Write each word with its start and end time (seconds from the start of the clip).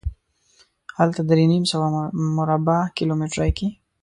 هلته 0.97 1.21
درې 1.29 1.45
نیم 1.51 1.63
سوه 1.71 1.87
مربع 2.37 2.79
کیلومترۍ 2.97 3.51
کې. 3.57 3.67